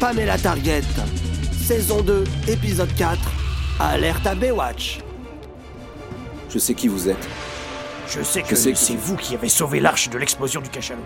[0.00, 0.82] Pamela Target,
[1.52, 3.18] saison 2, épisode 4,
[3.78, 5.00] alerte à Baywatch.
[6.48, 7.28] Je sais qui vous êtes.
[8.08, 11.04] Je sais que, c'est vous qui avez sauvé l'arche de l'explosion du cachalot.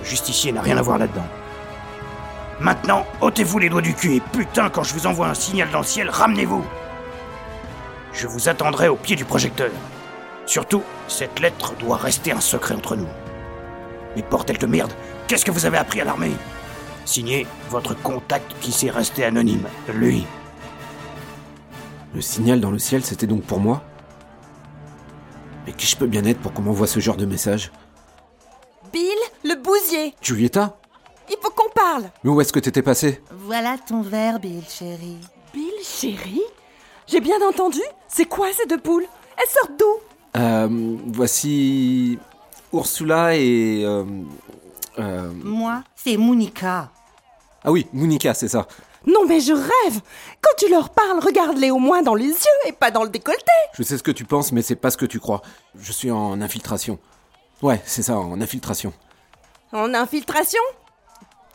[0.00, 1.26] Le justicier n'a rien à voir là-dedans.
[2.60, 5.78] Maintenant, ôtez-vous les doigts du cul et putain, quand je vous envoie un signal dans
[5.78, 6.64] le ciel, ramenez-vous
[8.12, 9.70] Je vous attendrai au pied du projecteur.
[10.50, 13.06] Surtout, cette lettre doit rester un secret entre nous.
[14.16, 14.92] Mais bordel de merde,
[15.28, 16.32] qu'est-ce que vous avez appris à l'armée?
[17.04, 20.26] Signé, votre contact qui s'est resté anonyme, lui.
[22.16, 23.84] Le signal dans le ciel, c'était donc pour moi?
[25.66, 27.70] Mais qui je peux bien être pour qu'on m'envoie ce genre de message?
[28.92, 30.16] Bill, le bousier.
[30.20, 30.80] Julieta?
[31.28, 32.10] Il faut qu'on parle.
[32.24, 33.22] Mais où est-ce que t'étais passé?
[33.30, 35.16] Voilà ton verre, Bill, chéri.
[35.54, 36.42] Bill, chérie?
[37.06, 37.82] J'ai bien entendu.
[38.08, 39.06] C'est quoi ces deux poules?
[39.36, 40.09] Elles sortent d'où?
[40.36, 40.68] Euh,
[41.06, 42.18] voici
[42.72, 43.82] Ursula et...
[43.84, 44.04] euh,
[44.98, 46.90] euh, Moi, c'est Monica.
[47.64, 48.66] Ah oui, Monica, c'est ça.
[49.06, 50.00] Non mais je rêve
[50.42, 53.50] Quand tu leur parles, regarde-les au moins dans les yeux et pas dans le décolleté
[53.72, 55.40] Je sais ce que tu penses, mais c'est pas ce que tu crois.
[55.78, 56.98] Je suis en infiltration.
[57.62, 58.92] Ouais, c'est ça, en infiltration.
[59.72, 60.60] En infiltration?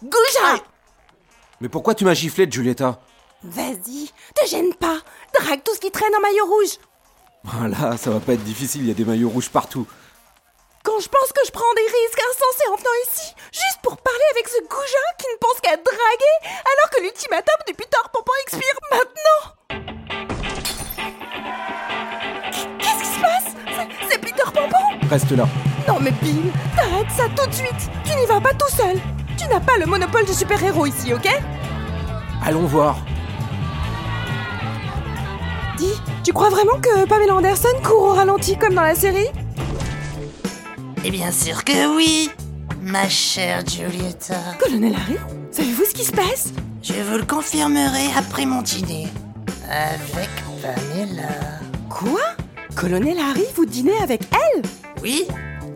[0.04, 0.64] Gouja
[1.62, 3.00] Mais pourquoi tu m'as giflé, Julieta
[3.44, 4.98] Vas-y, te gêne pas
[5.40, 6.78] Drague tout ce qui traîne en maillot rouge
[7.46, 9.88] Voilà, ça va pas être difficile, il y a des maillots rouges partout.
[10.84, 14.24] Quand je pense que je prends des risques insensés en venant ici, juste pour parler
[14.32, 18.78] avec ce goujat qui ne pense qu'à draguer, alors que l'ultimatum du Peter Pompon expire
[18.92, 19.42] maintenant
[22.80, 23.56] Qu'est-ce qui se passe?
[24.10, 25.08] C'est- Peter Pompon?
[25.10, 25.48] Reste là.
[25.88, 29.00] Non mais Bill, t'arrêtes ça tout de suite Tu n'y vas pas tout seul
[29.38, 31.28] Tu n'as pas le monopole de super-héros ici, ok?
[32.44, 32.98] Allons voir.
[36.26, 39.30] Tu crois vraiment que Pamela Anderson court au ralenti comme dans la série?
[41.04, 42.32] Et bien sûr que oui,
[42.82, 44.40] ma chère Giulietta.
[44.60, 45.18] Colonel Harry
[45.52, 46.52] Savez-vous ce qui se passe?
[46.82, 49.08] Je vous le confirmerai après mon dîner.
[49.70, 50.30] Avec
[50.64, 51.30] Pamela.
[51.92, 52.22] Quoi?
[52.76, 54.64] Colonel Harry, vous dînez avec elle?
[55.04, 55.28] Oui,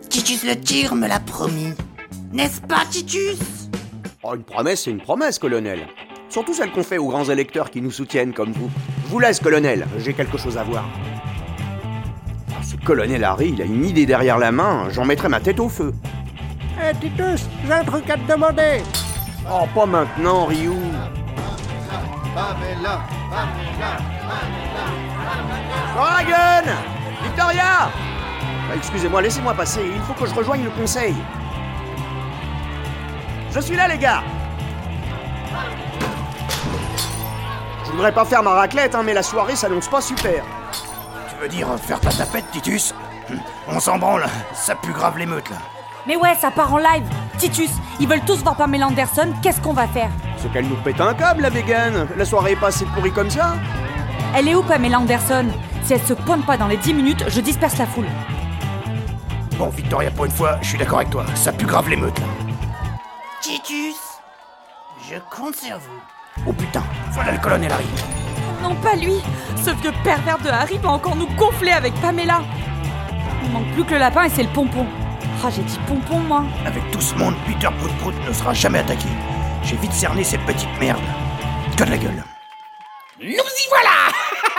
[0.08, 1.74] Titus le tigre me l'a promis.
[2.32, 3.38] N'est-ce pas, Titus?
[4.24, 5.86] Oh, une promesse, c'est une promesse, colonel.
[6.30, 8.70] Surtout celle qu'on fait aux grands électeurs qui nous soutiennent comme vous.
[9.04, 10.84] Je vous laisse, colonel, j'ai quelque chose à voir.
[12.52, 15.58] Ah, ce colonel Harry, il a une idée derrière la main, j'en mettrai ma tête
[15.58, 15.92] au feu.
[16.80, 18.80] Hé Titus, j'ai un truc à te demander.
[19.50, 20.70] Oh, pas maintenant, Ryu.
[25.96, 26.70] Dragon
[27.24, 31.16] Victoria Ah, Excusez-moi, laissez-moi passer, il faut que je rejoigne le conseil.
[33.52, 34.22] Je suis là, les gars
[37.90, 40.44] Je voudrais pas faire ma raclette, hein, mais la soirée s'annonce pas super.
[41.28, 42.94] Tu veux dire faire ta tapette, Titus
[43.28, 45.56] Hum, On s'en branle, ça pue grave l'émeute là.
[46.06, 47.02] Mais ouais, ça part en live
[47.38, 50.08] Titus, ils veulent tous voir Pamela Anderson, qu'est-ce qu'on va faire?
[50.38, 52.06] C'est qu'elle nous pète un câble, la vegan.
[52.16, 53.54] La soirée est pas assez pourrie comme ça.
[54.36, 55.46] Elle est où Pamela Anderson?
[55.84, 58.06] Si elle se pointe pas dans les 10 minutes, je disperse la foule.
[59.58, 62.26] Bon, Victoria, pour une fois, je suis d'accord avec toi, ça pue grave l'émeute là.
[63.40, 63.96] Titus,
[65.10, 66.00] je compte sur vous.
[66.46, 66.82] Oh putain,
[67.12, 67.84] voilà le colonel Harry.
[68.62, 69.14] Non, pas lui
[69.56, 72.42] Ce vieux pervers de Harry va encore nous gonfler avec Pamela
[73.44, 74.86] Il manque plus que le lapin et c'est le pompon.
[75.42, 77.68] Ah, j'ai dit pompon, moi Avec tout ce monde, Peter
[77.98, 79.08] Prout ne sera jamais attaqué.
[79.62, 81.00] J'ai vite cerné cette petite merde.
[81.76, 82.24] Que de la gueule.
[83.20, 84.12] Nous y voilà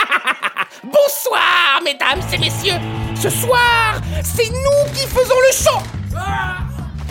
[0.84, 2.80] Bonsoir, mesdames et messieurs
[3.16, 6.18] Ce soir, c'est nous qui faisons le show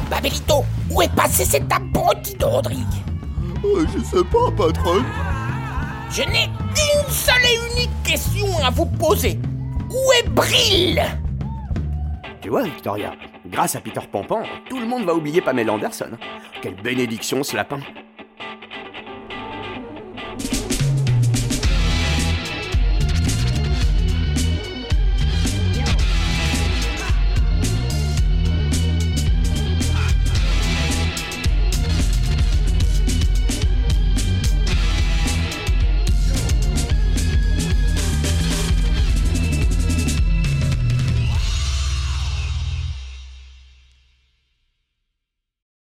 [0.08, 2.86] Babelito, où est passé cet abruti de Rodrigue?
[3.62, 5.02] Je sais pas, patron.
[6.10, 9.38] Je n'ai une seule et unique question à vous poser.
[9.90, 11.02] Où est Brill
[12.40, 13.12] Tu vois, Victoria,
[13.46, 16.10] grâce à Peter Pampan, tout le monde va oublier Pamela Anderson.
[16.62, 17.80] Quelle bénédiction, ce lapin.